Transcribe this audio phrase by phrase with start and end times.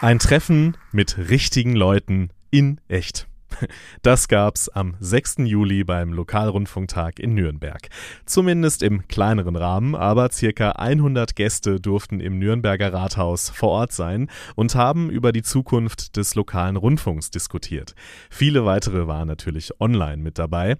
[0.00, 3.27] Ein Treffen mit richtigen Leuten in echt.
[4.02, 5.36] Das gab's am 6.
[5.38, 7.88] Juli beim Lokalrundfunktag in Nürnberg.
[8.26, 14.30] Zumindest im kleineren Rahmen, aber circa 100 Gäste durften im Nürnberger Rathaus vor Ort sein
[14.54, 17.94] und haben über die Zukunft des lokalen Rundfunks diskutiert.
[18.30, 20.76] Viele weitere waren natürlich online mit dabei.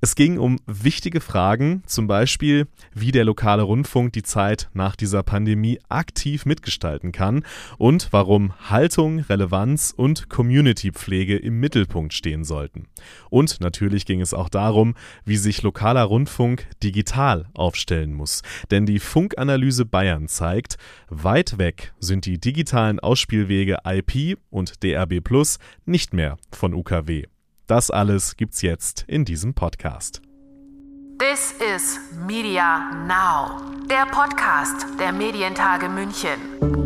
[0.00, 5.22] Es ging um wichtige Fragen, zum Beispiel, wie der lokale Rundfunk die Zeit nach dieser
[5.22, 7.44] Pandemie aktiv mitgestalten kann
[7.78, 12.86] und warum Haltung, Relevanz und Communitypflege im Mittelpunkt stehen sollten.
[13.30, 14.94] Und natürlich ging es auch darum,
[15.24, 18.42] wie sich lokaler Rundfunk digital aufstellen muss.
[18.70, 20.76] Denn die Funkanalyse Bayern zeigt,
[21.08, 27.24] weit weg sind die digitalen Ausspielwege IP und DRB Plus nicht mehr von UKW.
[27.66, 30.22] Das alles gibt's jetzt in diesem Podcast.
[31.18, 36.81] This is Media Now, der Podcast der Medientage München.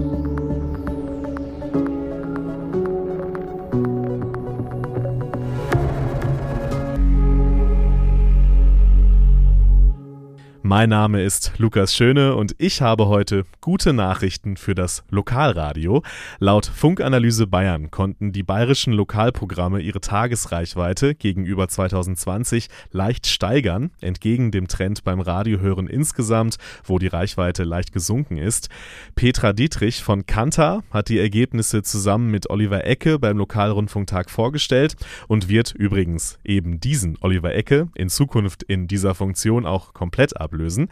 [10.68, 16.02] Mein Name ist Lukas Schöne und ich habe heute gute Nachrichten für das Lokalradio.
[16.40, 24.66] Laut Funkanalyse Bayern konnten die bayerischen Lokalprogramme ihre Tagesreichweite gegenüber 2020 leicht steigern, entgegen dem
[24.66, 28.68] Trend beim Radiohören insgesamt, wo die Reichweite leicht gesunken ist.
[29.14, 34.96] Petra Dietrich von Kanta hat die Ergebnisse zusammen mit Oliver Ecke beim Lokalrundfunktag vorgestellt
[35.28, 40.55] und wird übrigens eben diesen Oliver Ecke in Zukunft in dieser Funktion auch komplett ablösen
[40.56, 40.88] ablösen.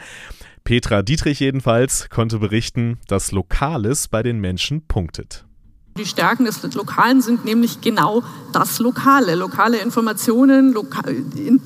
[0.63, 5.45] Petra Dietrich jedenfalls konnte berichten, dass Lokales bei den Menschen punktet.
[5.97, 9.37] Die Stärken des Lokalen sind nämlich genau das Lokale.
[9.37, 11.03] Lokale Informationen, Loka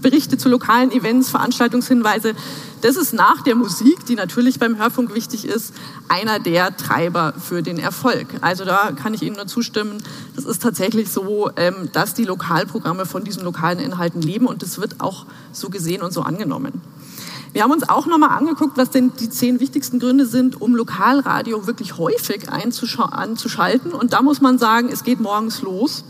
[0.02, 2.34] Berichte zu lokalen Events, Veranstaltungshinweise.
[2.82, 5.72] Das ist nach der Musik, die natürlich beim Hörfunk wichtig ist,
[6.10, 8.26] einer der Treiber für den Erfolg.
[8.42, 9.96] Also da kann ich Ihnen nur zustimmen.
[10.36, 14.78] Das ist tatsächlich so, ähm, dass die Lokalprogramme von diesen lokalen Inhalten leben und das
[14.78, 16.82] wird auch so gesehen und so angenommen.
[17.52, 21.66] Wir haben uns auch nochmal angeguckt, was denn die zehn wichtigsten Gründe sind, um Lokalradio
[21.66, 23.92] wirklich häufig anzuschalten.
[23.92, 26.04] Und da muss man sagen, es geht morgens los.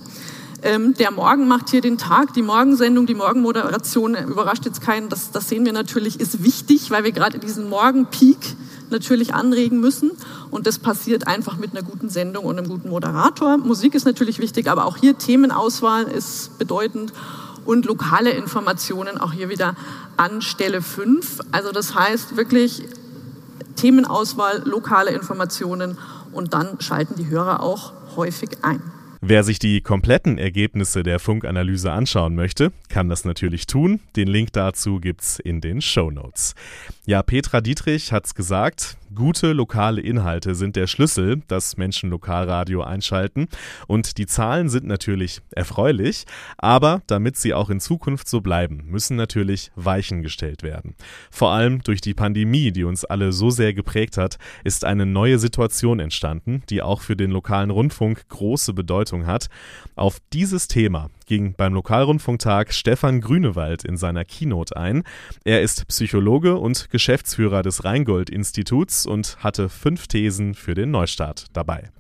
[0.61, 5.09] Ähm, der Morgen macht hier den Tag, die Morgensendung, die Morgenmoderation überrascht jetzt keinen.
[5.09, 8.57] Das, das sehen wir natürlich, ist wichtig, weil wir gerade diesen Morgenpeak
[8.91, 10.11] natürlich anregen müssen.
[10.51, 13.59] Und das passiert einfach mit einer guten Sendung und einem guten Moderator.
[13.59, 17.13] Musik ist natürlich wichtig, aber auch hier Themenauswahl ist bedeutend
[17.69, 19.75] und lokale Informationen auch hier wieder
[20.17, 21.41] an Stelle 5.
[21.53, 22.83] Also das heißt wirklich
[23.77, 25.99] Themenauswahl, lokale Informationen
[26.33, 28.81] und dann schalten die Hörer auch häufig ein.
[29.21, 33.99] Wer sich die kompletten Ergebnisse der Funkanalyse anschauen möchte, kann das natürlich tun.
[34.15, 36.55] Den Link dazu gibt's in den Show Notes.
[37.05, 38.97] Ja, Petra Dietrich hat's gesagt.
[39.15, 43.49] Gute lokale Inhalte sind der Schlüssel, dass Menschen Lokalradio einschalten.
[43.87, 46.27] Und die Zahlen sind natürlich erfreulich,
[46.59, 50.95] aber damit sie auch in Zukunft so bleiben, müssen natürlich Weichen gestellt werden.
[51.31, 55.39] Vor allem durch die Pandemie, die uns alle so sehr geprägt hat, ist eine neue
[55.39, 59.49] Situation entstanden, die auch für den lokalen Rundfunk große Bedeutung hat.
[59.97, 65.05] Auf dieses Thema ging beim Lokalrundfunktag Stefan Grünewald in seiner Keynote ein.
[65.45, 71.91] Er ist Psychologe und Geschäftsführer des Rheingold-Instituts und hatte fünf Thesen für den Neustart dabei.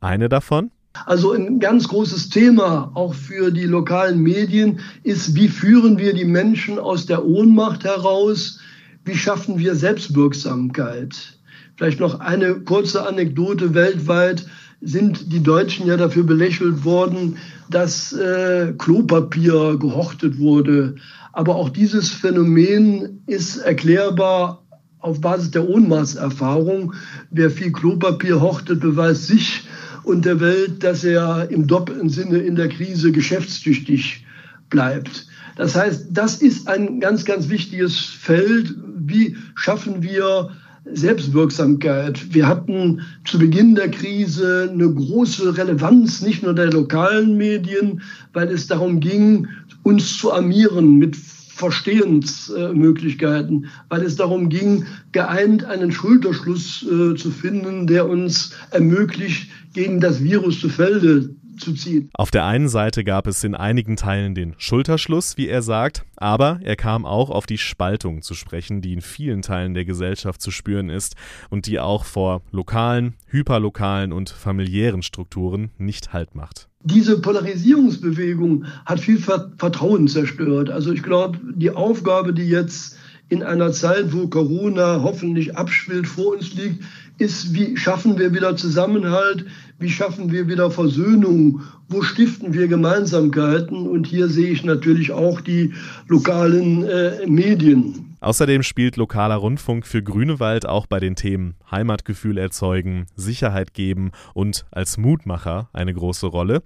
[0.00, 0.70] Eine davon?
[1.06, 6.24] Also ein ganz großes Thema auch für die lokalen Medien ist, wie führen wir die
[6.24, 8.60] Menschen aus der Ohnmacht heraus?
[9.04, 11.36] Wie schaffen wir Selbstwirksamkeit?
[11.76, 14.46] Vielleicht noch eine kurze Anekdote weltweit
[14.84, 17.38] sind die Deutschen ja dafür belächelt worden,
[17.70, 20.96] dass äh, Klopapier gehortet wurde.
[21.32, 24.62] Aber auch dieses Phänomen ist erklärbar
[25.00, 26.94] auf Basis der Ohnmachtserfahrung.
[27.30, 29.62] Wer viel Klopapier hortet, beweist sich
[30.04, 34.24] und der Welt, dass er im doppelten Sinne in der Krise geschäftstüchtig
[34.70, 35.26] bleibt.
[35.56, 38.74] Das heißt, das ist ein ganz, ganz wichtiges Feld.
[38.96, 40.50] Wie schaffen wir
[40.92, 42.34] Selbstwirksamkeit.
[42.34, 48.02] Wir hatten zu Beginn der Krise eine große Relevanz, nicht nur der lokalen Medien,
[48.32, 49.48] weil es darum ging,
[49.82, 57.86] uns zu armieren mit Verstehensmöglichkeiten, weil es darum ging, geeint einen Schulterschluss äh, zu finden,
[57.86, 62.10] der uns ermöglicht, gegen das Virus zu Felde zu ziehen.
[62.14, 66.60] Auf der einen Seite gab es in einigen Teilen den Schulterschluss, wie er sagt, aber
[66.62, 70.50] er kam auch auf die Spaltung zu sprechen, die in vielen Teilen der Gesellschaft zu
[70.50, 71.16] spüren ist
[71.50, 76.68] und die auch vor lokalen, hyperlokalen und familiären Strukturen nicht Halt macht.
[76.82, 80.68] Diese Polarisierungsbewegung hat viel Vertrauen zerstört.
[80.70, 82.98] Also ich glaube, die Aufgabe, die jetzt
[83.28, 86.84] in einer Zeit, wo Corona hoffentlich abschwillt vor uns liegt,
[87.18, 89.46] ist, wie schaffen wir wieder Zusammenhalt,
[89.78, 93.86] wie schaffen wir wieder Versöhnung, wo stiften wir Gemeinsamkeiten.
[93.86, 95.74] Und hier sehe ich natürlich auch die
[96.08, 98.16] lokalen äh, Medien.
[98.20, 104.64] Außerdem spielt lokaler Rundfunk für Grünewald auch bei den Themen Heimatgefühl erzeugen, Sicherheit geben und
[104.70, 106.62] als Mutmacher eine große Rolle.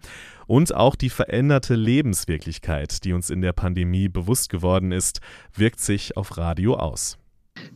[0.46, 5.20] Und auch die veränderte Lebenswirklichkeit, die uns in der Pandemie bewusst geworden ist,
[5.52, 7.18] wirkt sich auf Radio aus.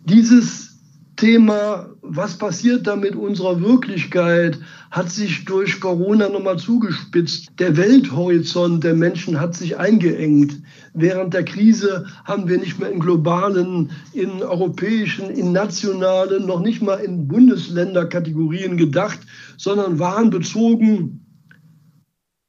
[0.05, 0.72] Dieses
[1.17, 4.59] Thema, was passiert da mit unserer Wirklichkeit,
[4.91, 7.51] hat sich durch Corona nochmal zugespitzt.
[7.59, 10.61] Der Welthorizont der Menschen hat sich eingeengt.
[10.95, 16.83] Während der Krise haben wir nicht mehr in globalen, in europäischen, in nationalen, noch nicht
[16.83, 19.21] mal in Bundesländerkategorien gedacht,
[19.57, 21.23] sondern waren bezogen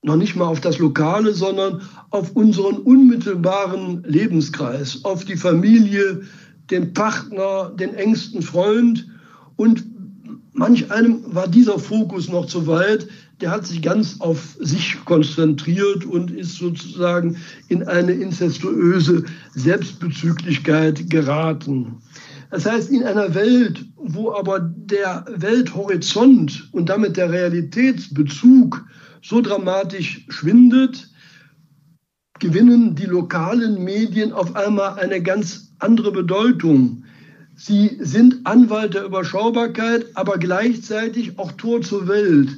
[0.03, 6.23] noch nicht mal auf das Lokale, sondern auf unseren unmittelbaren Lebenskreis, auf die Familie,
[6.69, 9.07] den Partner, den engsten Freund.
[9.55, 9.83] Und
[10.53, 13.07] manch einem war dieser Fokus noch zu weit.
[13.41, 17.37] Der hat sich ganz auf sich konzentriert und ist sozusagen
[17.67, 19.23] in eine incestuöse
[19.53, 21.97] Selbstbezüglichkeit geraten.
[22.51, 28.85] Das heißt, in einer Welt, wo aber der Welthorizont und damit der Realitätsbezug
[29.23, 31.09] so dramatisch schwindet,
[32.39, 37.03] gewinnen die lokalen Medien auf einmal eine ganz andere Bedeutung.
[37.55, 42.49] Sie sind Anwalt der Überschaubarkeit, aber gleichzeitig auch Tor zur Welt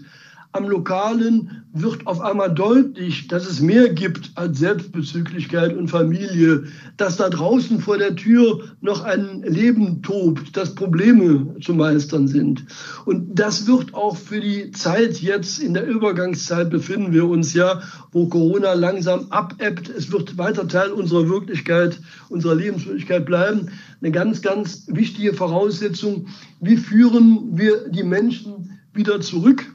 [0.54, 6.64] am Lokalen wird auf einmal deutlich, dass es mehr gibt als Selbstbezüglichkeit und Familie,
[6.96, 12.66] dass da draußen vor der Tür noch ein Leben tobt, dass Probleme zu meistern sind.
[13.04, 17.82] Und das wird auch für die Zeit jetzt, in der Übergangszeit befinden wir uns ja,
[18.14, 19.90] wo Corona langsam abebbt.
[19.90, 22.00] Es wird weiter Teil unserer Wirklichkeit,
[22.30, 23.70] unserer Lebenswirklichkeit bleiben.
[24.02, 26.28] Eine ganz, ganz wichtige Voraussetzung.
[26.62, 29.75] Wie führen wir die Menschen wieder zurück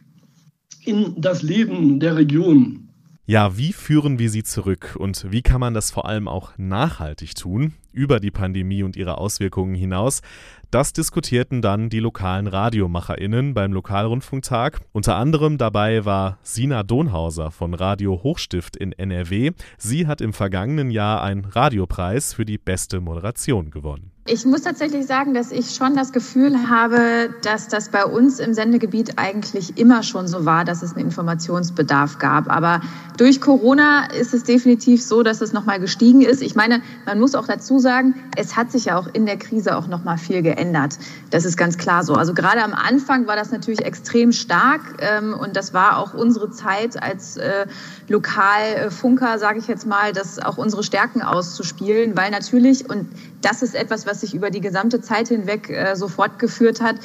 [0.84, 2.90] in das Leben der Region.
[3.26, 7.36] Ja, wie führen wir sie zurück und wie kann man das vor allem auch nachhaltig
[7.36, 10.20] tun, über die Pandemie und ihre Auswirkungen hinaus?
[10.72, 14.80] Das diskutierten dann die lokalen RadiomacherInnen beim Lokalrundfunktag.
[14.90, 19.52] Unter anderem dabei war Sina Donhauser von Radio Hochstift in NRW.
[19.78, 24.09] Sie hat im vergangenen Jahr einen Radiopreis für die beste Moderation gewonnen.
[24.26, 28.52] Ich muss tatsächlich sagen, dass ich schon das Gefühl habe, dass das bei uns im
[28.52, 32.50] Sendegebiet eigentlich immer schon so war, dass es einen Informationsbedarf gab.
[32.50, 32.82] Aber
[33.16, 36.42] durch Corona ist es definitiv so, dass es nochmal gestiegen ist.
[36.42, 39.74] Ich meine, man muss auch dazu sagen, es hat sich ja auch in der Krise
[39.74, 40.98] auch nochmal viel geändert.
[41.30, 42.14] Das ist ganz klar so.
[42.14, 46.50] Also gerade am Anfang war das natürlich extrem stark ähm, und das war auch unsere
[46.50, 47.66] Zeit als äh,
[48.08, 53.08] Lokalfunker, sage ich jetzt mal, das auch unsere Stärken auszuspielen, weil natürlich und
[53.42, 56.96] das ist etwas, was sich über die gesamte Zeit hinweg äh, so fortgeführt hat.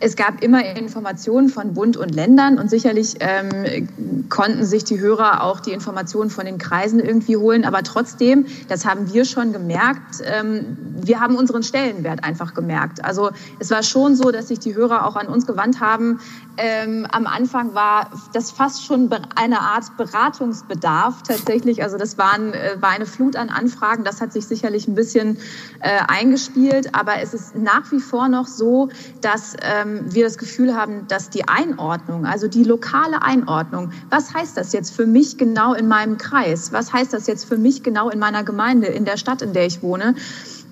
[0.00, 3.88] Es gab immer Informationen von Bund und Ländern und sicherlich ähm,
[4.28, 7.64] konnten sich die Hörer auch die Informationen von den Kreisen irgendwie holen.
[7.64, 13.04] Aber trotzdem, das haben wir schon gemerkt, ähm, wir haben unseren Stellenwert einfach gemerkt.
[13.04, 16.20] Also es war schon so, dass sich die Hörer auch an uns gewandt haben.
[16.58, 21.82] Ähm, am Anfang war das fast schon eine Art Beratungsbedarf tatsächlich.
[21.82, 24.04] Also das waren, äh, war eine Flut an Anfragen.
[24.04, 25.38] Das hat sich sicherlich ein bisschen
[25.80, 26.94] äh, eingespielt.
[26.94, 28.88] Aber es ist nach wie vor noch so,
[29.20, 34.56] dass ähm, wir das Gefühl haben, dass die Einordnung, also die lokale Einordnung, was heißt
[34.56, 36.72] das jetzt für mich genau in meinem Kreis?
[36.72, 39.66] Was heißt das jetzt für mich genau in meiner Gemeinde, in der Stadt, in der
[39.66, 40.14] ich wohne?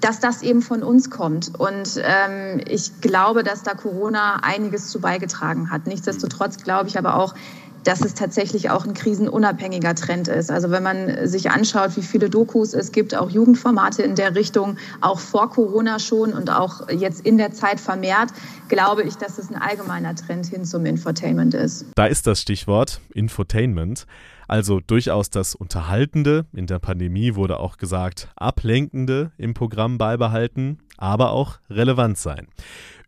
[0.01, 1.59] dass das eben von uns kommt.
[1.59, 5.87] Und ähm, ich glaube, dass da Corona einiges zu beigetragen hat.
[5.87, 7.35] Nichtsdestotrotz glaube ich aber auch,
[7.87, 10.51] dass es tatsächlich auch ein krisenunabhängiger Trend ist.
[10.51, 14.77] Also wenn man sich anschaut, wie viele Dokus es gibt, auch Jugendformate in der Richtung,
[15.01, 18.31] auch vor Corona schon und auch jetzt in der Zeit vermehrt,
[18.69, 21.87] glaube ich, dass es ein allgemeiner Trend hin zum Infotainment ist.
[21.95, 24.07] Da ist das Stichwort Infotainment.
[24.49, 26.47] Also durchaus das Unterhaltende.
[26.53, 32.49] In der Pandemie wurde auch gesagt, Ablenkende im Programm beibehalten, aber auch relevant sein.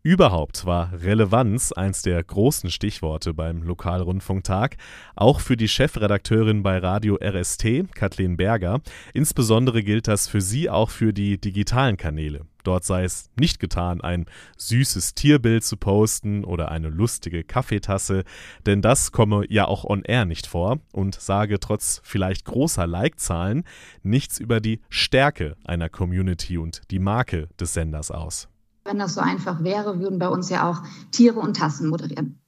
[0.01, 4.77] Überhaupt war Relevanz eins der großen Stichworte beim Lokalrundfunktag,
[5.17, 8.79] auch für die Chefredakteurin bei Radio RST, Kathleen Berger.
[9.13, 12.45] Insbesondere gilt das für sie auch für die digitalen Kanäle.
[12.63, 14.25] Dort sei es nicht getan, ein
[14.57, 18.23] süßes Tierbild zu posten oder eine lustige Kaffeetasse,
[18.65, 23.63] denn das komme ja auch on air nicht vor und sage trotz vielleicht großer Like-Zahlen
[24.03, 28.47] nichts über die Stärke einer Community und die Marke des Senders aus.
[28.85, 32.39] Wenn das so einfach wäre, würden bei uns ja auch Tiere und Tassen moderieren.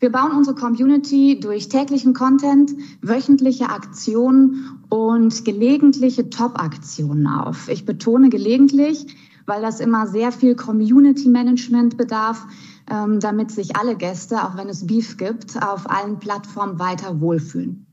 [0.00, 7.68] Wir bauen unsere Community durch täglichen Content, wöchentliche Aktionen und gelegentliche Top-Aktionen auf.
[7.68, 9.06] Ich betone gelegentlich,
[9.46, 12.46] weil das immer sehr viel Community Management bedarf,
[12.90, 17.86] ähm, damit sich alle Gäste, auch wenn es Beef gibt, auf allen Plattformen weiter wohlfühlen.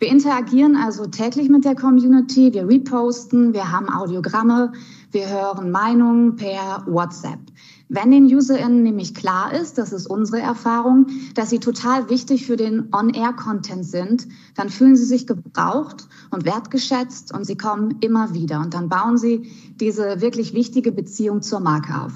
[0.00, 4.72] Wir interagieren also täglich mit der Community, wir reposten, wir haben Audiogramme,
[5.10, 7.40] wir hören Meinungen per WhatsApp.
[7.90, 12.56] Wenn den UserInnen nämlich klar ist, das ist unsere Erfahrung, dass sie total wichtig für
[12.56, 18.60] den On-Air-Content sind, dann fühlen sie sich gebraucht und wertgeschätzt und sie kommen immer wieder.
[18.60, 22.12] Und dann bauen sie diese wirklich wichtige Beziehung zur Marke auf.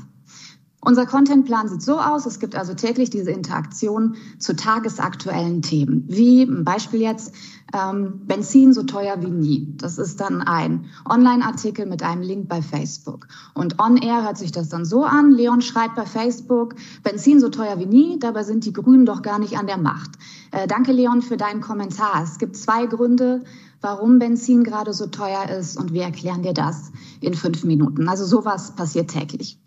[0.85, 6.43] Unser Contentplan sieht so aus, es gibt also täglich diese Interaktion zu tagesaktuellen Themen, wie
[6.43, 7.33] ein Beispiel jetzt
[7.73, 9.75] ähm, Benzin so teuer wie nie.
[9.77, 13.29] Das ist dann ein Online-Artikel mit einem Link bei Facebook.
[13.55, 16.75] Und on-air hört sich das dann so an, Leon schreibt bei Facebook,
[17.05, 20.11] Benzin so teuer wie nie, dabei sind die Grünen doch gar nicht an der Macht.
[20.51, 22.25] Äh, danke Leon für deinen Kommentar.
[22.25, 23.45] Es gibt zwei Gründe,
[23.83, 28.09] warum Benzin gerade so teuer ist und wir erklären dir das in fünf Minuten.
[28.09, 29.59] Also sowas passiert täglich.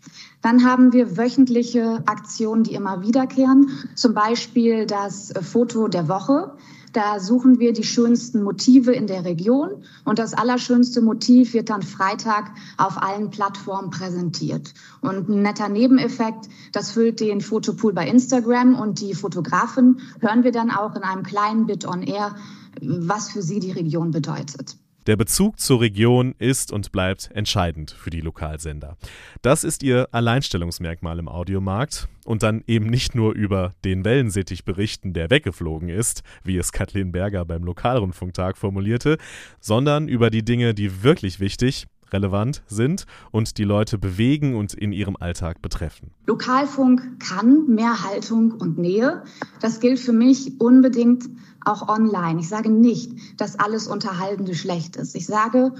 [0.42, 3.70] Dann haben wir wöchentliche Aktionen, die immer wiederkehren.
[3.94, 6.52] Zum Beispiel das Foto der Woche.
[6.92, 11.82] Da suchen wir die schönsten Motive in der Region und das allerschönste Motiv wird dann
[11.82, 14.72] Freitag auf allen Plattformen präsentiert.
[15.02, 20.52] Und ein netter Nebeneffekt, das füllt den Fotopool bei Instagram und die Fotografen hören wir
[20.52, 22.34] dann auch in einem kleinen Bit on Air,
[22.80, 24.76] was für sie die Region bedeutet.
[25.06, 28.96] Der Bezug zur Region ist und bleibt entscheidend für die Lokalsender.
[29.40, 35.12] Das ist ihr Alleinstellungsmerkmal im Audiomarkt und dann eben nicht nur über den Wellensittich berichten,
[35.12, 39.18] der weggeflogen ist, wie es Kathleen Berger beim Lokalrundfunktag formulierte,
[39.60, 44.92] sondern über die Dinge, die wirklich wichtig, relevant sind und die Leute bewegen und in
[44.92, 46.10] ihrem Alltag betreffen.
[46.26, 49.22] Lokalfunk kann mehr Haltung und Nähe.
[49.60, 51.24] Das gilt für mich unbedingt
[51.64, 52.40] auch online.
[52.40, 55.14] Ich sage nicht, dass alles Unterhaltende schlecht ist.
[55.14, 55.72] Ich sage,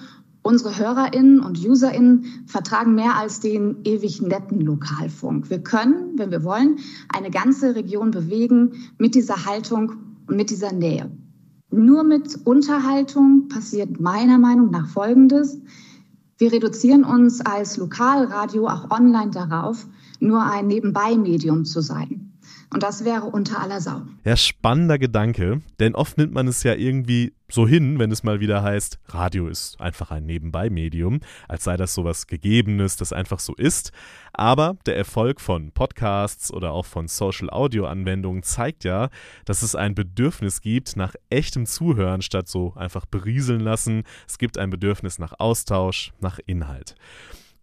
[0.43, 5.49] unsere HörerInnen und UserInnen vertragen mehr als den ewig netten Lokalfunk.
[5.50, 6.78] Wir können, wenn wir wollen,
[7.09, 9.93] eine ganze Region bewegen mit dieser Haltung
[10.26, 11.11] und mit dieser Nähe.
[11.71, 15.61] Nur mit Unterhaltung passiert meiner Meinung nach Folgendes.
[16.38, 19.87] Wir reduzieren uns als Lokalradio auch online darauf,
[20.21, 22.36] nur ein Nebenbei-Medium zu sein.
[22.71, 24.03] Und das wäre unter aller Sau.
[24.25, 28.41] Ja, spannender Gedanke, denn oft nimmt man es ja irgendwie so hin, wenn es mal
[28.41, 33.55] wieder heißt, Radio ist einfach ein Nebenbei-Medium, als sei das sowas Gegebenes, das einfach so
[33.55, 33.93] ist.
[34.33, 39.11] Aber der Erfolg von Podcasts oder auch von Social-Audio-Anwendungen zeigt ja,
[39.45, 44.03] dass es ein Bedürfnis gibt nach echtem Zuhören statt so einfach berieseln lassen.
[44.27, 46.97] Es gibt ein Bedürfnis nach Austausch, nach Inhalt.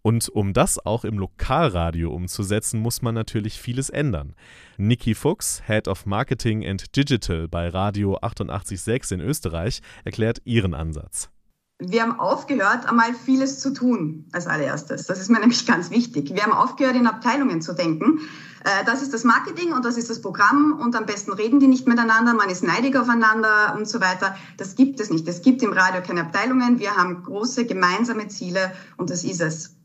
[0.04, 4.36] Und um das auch im Lokalradio umzusetzen, muss man natürlich vieles ändern.
[4.78, 11.33] Niki Fuchs, Head of Marketing and Digital bei Radio 886 in Österreich, erklärt ihren Ansatz.
[11.80, 15.06] Wir haben aufgehört, einmal vieles zu tun als allererstes.
[15.06, 16.34] Das ist mir nämlich ganz wichtig.
[16.34, 18.20] Wir haben aufgehört, in Abteilungen zu denken.
[18.64, 21.68] Äh, das ist das Marketing und das ist das Programm und am besten reden die
[21.68, 24.36] nicht miteinander, man ist neidig aufeinander und so weiter.
[24.58, 25.28] Das gibt es nicht.
[25.28, 26.80] Es gibt im Radio keine Abteilungen.
[26.80, 29.76] Wir haben große gemeinsame Ziele und das ist es.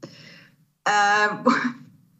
[0.84, 0.90] Äh,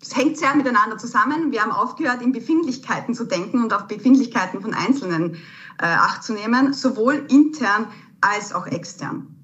[0.03, 1.53] es hängt sehr miteinander zusammen.
[1.53, 5.35] Wir haben aufgehört, in Befindlichkeiten zu denken und auf Befindlichkeiten von Einzelnen
[5.81, 7.87] äh, Acht zu nehmen, sowohl intern
[8.21, 9.38] als auch extern.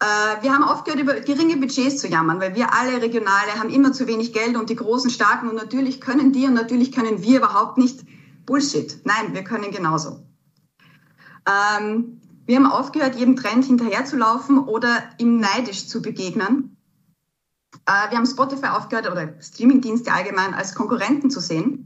[0.00, 3.92] Äh, wir haben aufgehört, über geringe Budgets zu jammern, weil wir alle Regionale haben immer
[3.92, 7.38] zu wenig Geld und die großen Starken und natürlich können die und natürlich können wir
[7.38, 8.04] überhaupt nicht.
[8.44, 9.00] Bullshit.
[9.04, 10.24] Nein, wir können genauso.
[11.48, 16.76] Ähm, wir haben aufgehört, jedem Trend hinterherzulaufen oder ihm neidisch zu begegnen
[17.86, 21.85] äh, wir haben Spotify aufgehört oder Streamingdienste allgemein als Konkurrenten zu sehen.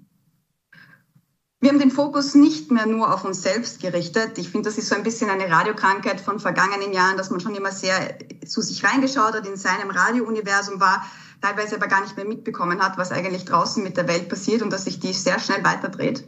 [1.63, 4.39] Wir haben den Fokus nicht mehr nur auf uns selbst gerichtet.
[4.39, 7.55] Ich finde, das ist so ein bisschen eine Radiokrankheit von vergangenen Jahren, dass man schon
[7.55, 11.05] immer sehr zu sich reingeschaut hat, in seinem Radiouniversum war,
[11.43, 14.73] teilweise aber gar nicht mehr mitbekommen hat, was eigentlich draußen mit der Welt passiert und
[14.73, 16.27] dass sich die sehr schnell weiterdreht.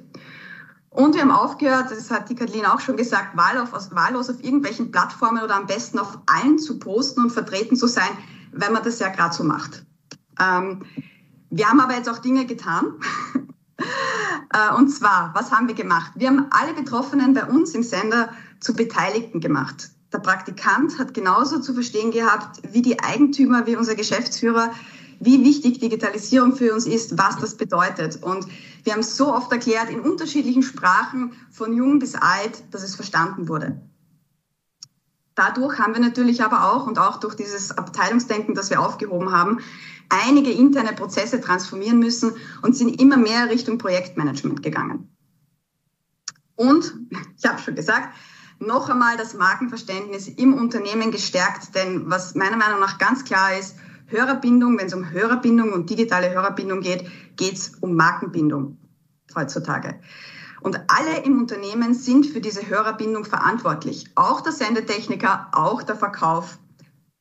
[0.90, 5.42] Und wir haben aufgehört, das hat die Kathleen auch schon gesagt, wahllos, auf irgendwelchen Plattformen
[5.42, 8.10] oder am besten auf allen zu posten und vertreten zu sein,
[8.52, 9.86] wenn man das ja gerade so macht.
[10.38, 10.82] Ähm,
[11.48, 13.00] wir haben aber jetzt auch Dinge getan.
[13.78, 16.12] Äh, und zwar, was haben wir gemacht?
[16.14, 19.90] Wir haben alle Betroffenen bei uns im Sender zu Beteiligten gemacht.
[20.12, 24.72] Der Praktikant hat genauso zu verstehen gehabt wie die Eigentümer, wie unser Geschäftsführer,
[25.20, 28.22] wie wichtig Digitalisierung für uns ist, was das bedeutet.
[28.22, 28.46] Und
[28.84, 33.48] wir haben so oft erklärt, in unterschiedlichen Sprachen, von jung bis alt, dass es verstanden
[33.48, 33.80] wurde.
[35.34, 39.60] Dadurch haben wir natürlich aber auch und auch durch dieses Abteilungsdenken, das wir aufgehoben haben,
[40.08, 45.08] einige interne Prozesse transformieren müssen und sind immer mehr Richtung Projektmanagement gegangen.
[46.54, 46.94] Und,
[47.38, 48.14] ich habe schon gesagt,
[48.58, 53.76] noch einmal das Markenverständnis im Unternehmen gestärkt, denn was meiner Meinung nach ganz klar ist,
[54.06, 58.78] Hörerbindung, wenn es um Hörerbindung und digitale Hörerbindung geht, geht es um Markenbindung
[59.34, 59.98] heutzutage.
[60.62, 64.06] Und alle im Unternehmen sind für diese Hörerbindung verantwortlich.
[64.14, 66.58] Auch der Sendetechniker, auch der Verkauf,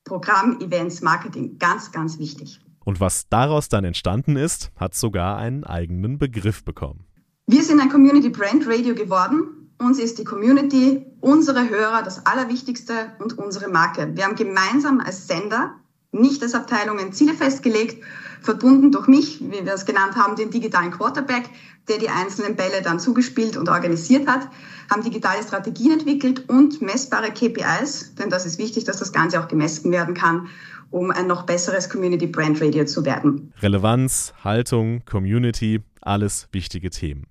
[0.04, 1.58] Programm, Events, Marketing.
[1.58, 2.60] Ganz, ganz wichtig.
[2.84, 7.04] Und was daraus dann entstanden ist, hat sogar einen eigenen Begriff bekommen.
[7.46, 9.70] Wir sind ein Community Brand Radio geworden.
[9.78, 14.12] Uns ist die Community, unsere Hörer das Allerwichtigste und unsere Marke.
[14.14, 15.74] Wir haben gemeinsam als Sender,
[16.12, 18.04] nicht als Abteilungen, Ziele festgelegt,
[18.42, 21.44] verbunden durch mich, wie wir es genannt haben, den digitalen Quarterback,
[21.88, 24.48] der die einzelnen Bälle dann zugespielt und organisiert hat,
[24.90, 29.48] haben digitale Strategien entwickelt und messbare KPIs, denn das ist wichtig, dass das Ganze auch
[29.48, 30.48] gemessen werden kann,
[30.90, 33.52] um ein noch besseres Community Brand Radio zu werden.
[33.60, 37.26] Relevanz, Haltung, Community, alles wichtige Themen.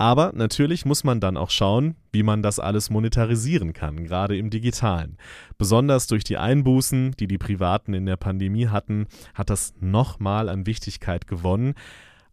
[0.00, 4.48] Aber natürlich muss man dann auch schauen, wie man das alles monetarisieren kann, gerade im
[4.48, 5.18] digitalen.
[5.58, 10.64] Besonders durch die Einbußen, die die Privaten in der Pandemie hatten, hat das nochmal an
[10.64, 11.74] Wichtigkeit gewonnen.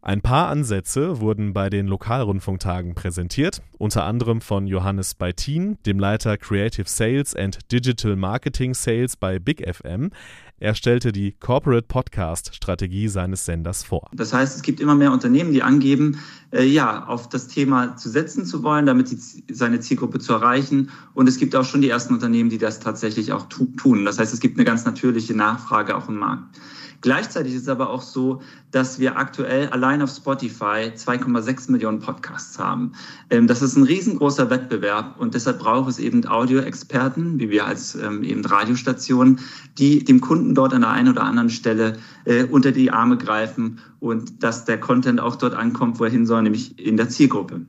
[0.02, 6.38] Ein paar Ansätze wurden bei den Lokalrundfunktagen präsentiert, unter anderem von Johannes Beitin, dem Leiter
[6.38, 10.12] Creative Sales and Digital Marketing Sales bei Big FM.
[10.60, 14.10] Er stellte die Corporate Podcast Strategie seines Senders vor.
[14.12, 16.20] Das heißt, es gibt immer mehr Unternehmen, die angeben,
[16.52, 20.90] äh, ja, auf das Thema zu setzen zu wollen, damit die, seine Zielgruppe zu erreichen.
[21.14, 24.04] Und es gibt auch schon die ersten Unternehmen, die das tatsächlich auch tun.
[24.04, 26.58] Das heißt, es gibt eine ganz natürliche Nachfrage auch im Markt.
[27.02, 32.58] Gleichzeitig ist es aber auch so, dass wir aktuell allein auf Spotify 2,6 Millionen Podcasts
[32.58, 32.94] haben.
[33.30, 37.96] Ähm, das ist ein riesengroßer Wettbewerb und deshalb braucht es eben Audioexperten, wie wir als
[37.96, 39.40] ähm, eben Radiostation,
[39.78, 43.80] die dem Kunden dort an der einen oder anderen Stelle äh, unter die Arme greifen
[44.00, 47.62] und dass der Content auch dort ankommt, wo er hin soll, nämlich in der Zielgruppe.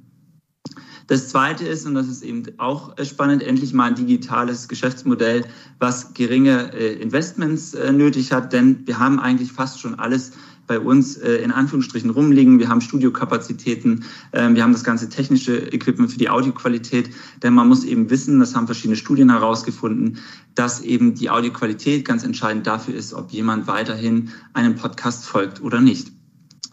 [1.09, 5.47] Das Zweite ist, und das ist eben auch spannend, endlich mal ein digitales Geschäftsmodell,
[5.79, 10.33] was geringe äh, Investments äh, nötig hat, denn wir haben eigentlich fast schon alles
[10.67, 12.59] bei uns äh, in Anführungsstrichen rumliegen.
[12.59, 17.09] Wir haben Studiokapazitäten, ähm, wir haben das ganze technische Equipment für die Audioqualität,
[17.43, 20.19] denn man muss eben wissen, das haben verschiedene Studien herausgefunden,
[20.57, 25.81] dass eben die Audioqualität ganz entscheidend dafür ist, ob jemand weiterhin einem Podcast folgt oder
[25.81, 26.13] nicht.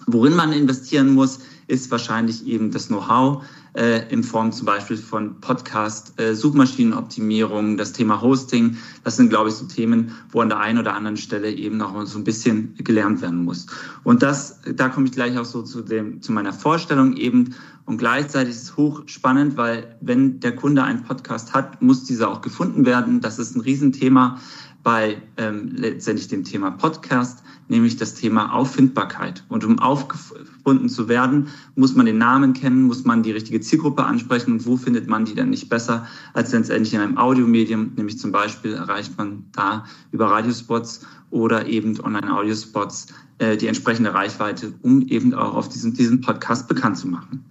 [0.08, 3.44] Worin man investieren muss, ist wahrscheinlich eben das Know-how
[3.76, 8.78] äh, in Form zum Beispiel von Podcast, äh, Suchmaschinenoptimierung, das Thema Hosting.
[9.04, 12.06] Das sind, glaube ich, so Themen, wo an der einen oder anderen Stelle eben noch
[12.06, 13.68] so ein bisschen gelernt werden muss.
[14.04, 17.56] Und das, da komme ich gleich auch so zu dem, zu meiner Vorstellung eben.
[17.86, 22.42] Und gleichzeitig ist es hochspannend, weil wenn der Kunde einen Podcast hat, muss dieser auch
[22.42, 23.22] gefunden werden.
[23.22, 24.40] Das ist ein Riesenthema
[24.84, 29.44] bei ähm, letztendlich dem Thema Podcast nämlich das Thema Auffindbarkeit.
[29.50, 34.04] Und um aufgefunden zu werden, muss man den Namen kennen, muss man die richtige Zielgruppe
[34.04, 38.20] ansprechen und wo findet man die dann nicht besser als letztendlich in einem Audiomedium, nämlich
[38.20, 43.08] zum Beispiel erreicht man da über Radiospots oder eben Online-Audiospots
[43.40, 47.44] äh, die entsprechende Reichweite, um eben auch auf diesem, diesem Podcast bekannt zu machen.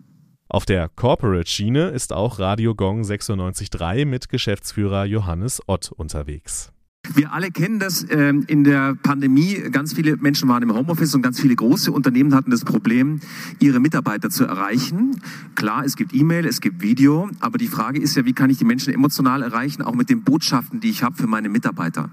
[0.48, 6.70] Auf der Corporate-Schiene ist auch Radio Gong 96.3 mit Geschäftsführer Johannes Ott unterwegs.
[7.12, 9.57] Wir alle kennen das ähm, in der Pandemie.
[9.71, 13.21] Ganz viele Menschen waren im Homeoffice und ganz viele große Unternehmen hatten das Problem,
[13.59, 15.21] ihre Mitarbeiter zu erreichen.
[15.55, 18.57] Klar, es gibt E-Mail, es gibt Video, aber die Frage ist ja, wie kann ich
[18.57, 22.11] die Menschen emotional erreichen, auch mit den Botschaften, die ich habe für meine Mitarbeiter.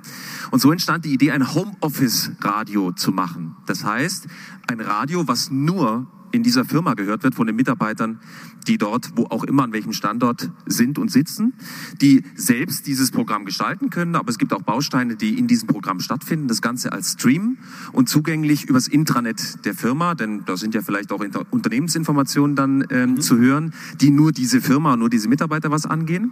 [0.51, 3.55] Und so entstand die Idee, ein Homeoffice-Radio zu machen.
[3.67, 4.27] Das heißt,
[4.67, 8.19] ein Radio, was nur in dieser Firma gehört wird von den Mitarbeitern,
[8.67, 11.53] die dort, wo auch immer an welchem Standort sind und sitzen,
[12.01, 14.15] die selbst dieses Programm gestalten können.
[14.15, 16.47] Aber es gibt auch Bausteine, die in diesem Programm stattfinden.
[16.47, 17.57] Das Ganze als Stream
[17.91, 23.11] und zugänglich übers Intranet der Firma, denn da sind ja vielleicht auch Unternehmensinformationen dann ähm,
[23.11, 23.21] mhm.
[23.21, 26.31] zu hören, die nur diese Firma, nur diese Mitarbeiter was angehen.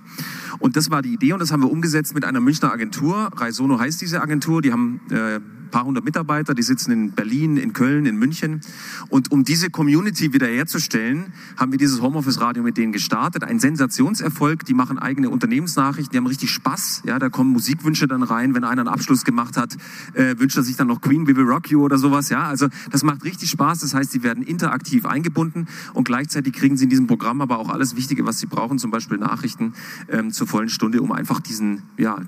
[0.60, 3.30] Und das war die Idee und das haben wir umgesetzt mit einer Münchner Agentur.
[3.36, 4.62] Raisono heißt diese Agentur.
[4.62, 5.40] Die haben äh,
[5.72, 8.62] paar hundert Mitarbeiter, die sitzen in Berlin, in Köln, in München.
[9.10, 13.44] Und um diese Community wiederherzustellen, haben wir dieses Homeoffice-Radio mit denen gestartet.
[13.44, 14.66] Ein Sensationserfolg.
[14.66, 17.04] Die machen eigene Unternehmensnachrichten, die haben richtig Spaß.
[17.06, 18.56] Ja, da kommen Musikwünsche dann rein.
[18.56, 19.76] Wenn einer einen Abschluss gemacht hat,
[20.14, 22.30] äh, wünscht er sich dann noch Queen, We Will Rock You oder sowas.
[22.30, 23.80] Ja, also das macht richtig Spaß.
[23.80, 27.70] Das heißt, sie werden interaktiv eingebunden und gleichzeitig kriegen sie in diesem Programm aber auch
[27.70, 29.74] alles Wichtige, was sie brauchen, zum Beispiel Nachrichten
[30.10, 32.20] ähm, zur vollen Stunde, um einfach diesen, ja,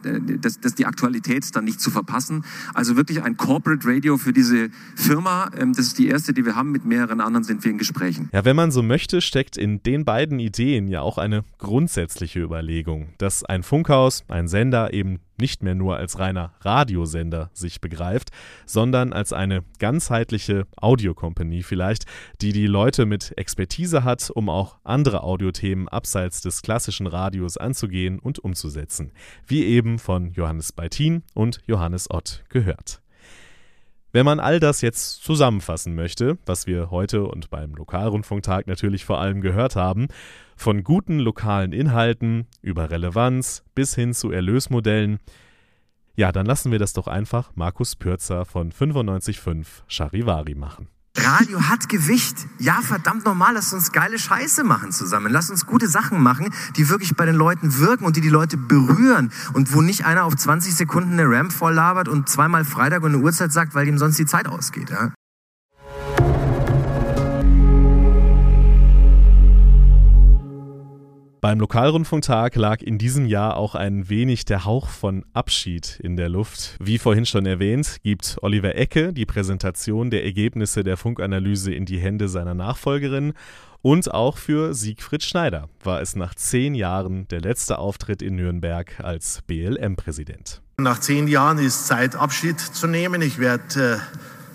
[0.42, 2.44] das, das die Aktualität dann nicht zu verpassen.
[2.74, 5.50] Also wirklich ein ein Corporate Radio für diese Firma.
[5.58, 6.72] Ähm, das ist die erste, die wir haben.
[6.72, 8.30] Mit mehreren anderen sind wir in Gesprächen.
[8.34, 13.10] Ja, wenn man so möchte, steckt in den beiden Ideen ja auch eine grundsätzliche Überlegung,
[13.18, 18.30] dass ein Funkhaus, ein Sender eben nicht mehr nur als reiner Radiosender sich begreift,
[18.66, 22.06] sondern als eine ganzheitliche Audiokompanie vielleicht,
[22.42, 28.20] die die Leute mit Expertise hat, um auch andere Audiothemen abseits des klassischen Radios anzugehen
[28.20, 29.12] und umzusetzen,
[29.48, 33.02] wie eben von Johannes Beitin und Johannes Ott gehört.
[34.14, 39.20] Wenn man all das jetzt zusammenfassen möchte, was wir heute und beim Lokalrundfunktag natürlich vor
[39.22, 40.10] allem gehört haben,
[40.58, 45.20] von guten lokalen Inhalten über Relevanz bis hin zu Erlösmodellen,
[46.16, 50.90] ja, dann lassen wir das doch einfach Markus Pürzer von 955 Charivari machen.
[51.18, 52.48] Radio hat Gewicht.
[52.58, 55.32] Ja, verdammt normal, lass uns geile Scheiße machen zusammen.
[55.32, 58.58] Lass uns gute Sachen machen, die wirklich bei den Leuten wirken und die die Leute
[58.58, 63.04] berühren und wo nicht einer auf 20 Sekunden eine Ramp voll labert und zweimal Freitag
[63.04, 64.90] und eine Uhrzeit sagt, weil ihm sonst die Zeit ausgeht.
[64.90, 65.12] Ja?
[71.42, 76.30] Beim Lokalrundfunktag lag in diesem Jahr auch ein wenig der Hauch von Abschied in der
[76.30, 76.78] Luft.
[76.80, 81.98] Wie vorhin schon erwähnt, gibt Oliver Ecke die Präsentation der Ergebnisse der Funkanalyse in die
[81.98, 83.34] Hände seiner Nachfolgerin.
[83.82, 89.00] Und auch für Siegfried Schneider war es nach zehn Jahren der letzte Auftritt in Nürnberg
[89.00, 90.62] als BLM-Präsident.
[90.78, 93.24] Nach zehn Jahren ist Zeit, Abschied zu nehmen.
[93.24, 93.98] Ich werde äh,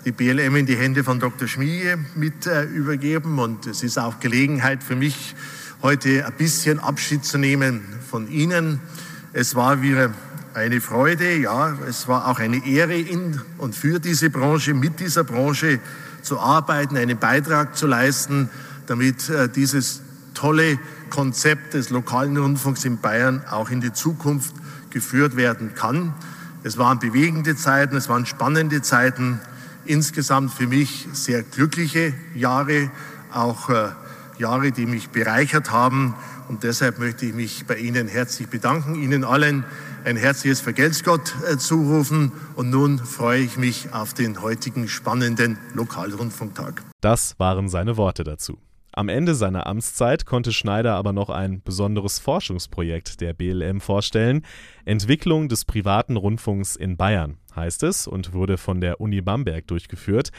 [0.05, 1.49] die BLM in die Hände von Dr.
[1.49, 5.35] Schmiege mit äh, übergeben und es ist auch Gelegenheit für mich,
[5.81, 8.79] heute ein bisschen Abschied zu nehmen von Ihnen.
[9.33, 10.11] Es war wieder
[10.53, 15.23] eine Freude, ja, es war auch eine Ehre in und für diese Branche, mit dieser
[15.23, 15.79] Branche
[16.23, 18.49] zu arbeiten, einen Beitrag zu leisten,
[18.87, 20.01] damit äh, dieses
[20.33, 20.79] tolle
[21.11, 24.55] Konzept des lokalen Rundfunks in Bayern auch in die Zukunft
[24.89, 26.13] geführt werden kann.
[26.63, 29.39] Es waren bewegende Zeiten, es waren spannende Zeiten,
[29.85, 32.89] insgesamt für mich sehr glückliche Jahre,
[33.31, 33.89] auch äh,
[34.39, 36.15] Jahre, die mich bereichert haben.
[36.47, 39.65] Und deshalb möchte ich mich bei Ihnen herzlich bedanken, Ihnen allen
[40.05, 42.31] ein herzliches Vergelt's Gott äh, zurufen.
[42.55, 46.83] Und nun freue ich mich auf den heutigen spannenden Lokalrundfunktag.
[47.01, 48.57] Das waren seine Worte dazu.
[48.93, 54.43] Am Ende seiner Amtszeit konnte Schneider aber noch ein besonderes Forschungsprojekt der BLM vorstellen.
[54.85, 60.31] Entwicklung des privaten Rundfunks in Bayern heißt es und wurde von der Uni Bamberg durchgeführt.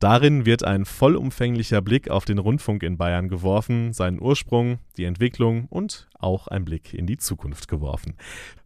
[0.00, 5.66] Darin wird ein vollumfänglicher Blick auf den Rundfunk in Bayern geworfen, seinen Ursprung, die Entwicklung
[5.70, 8.16] und auch ein Blick in die Zukunft geworfen.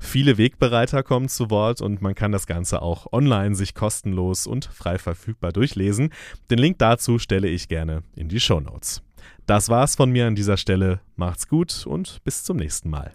[0.00, 4.64] Viele Wegbereiter kommen zu Wort und man kann das Ganze auch online sich kostenlos und
[4.64, 6.10] frei verfügbar durchlesen.
[6.50, 9.02] Den Link dazu stelle ich gerne in die Show Notes.
[9.46, 11.00] Das war's von mir an dieser Stelle.
[11.16, 13.14] Macht's gut und bis zum nächsten Mal.